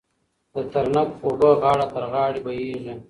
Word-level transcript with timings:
د 0.53 0.55
ترنګ 0.73 1.09
اوبه 1.25 1.49
غاړه 1.61 1.85
تر 1.93 2.03
غاړې 2.13 2.39
بهېږي. 2.45 2.93